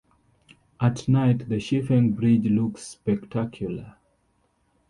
[0.79, 3.97] At night, the Shifeng Bridge looks spectacular.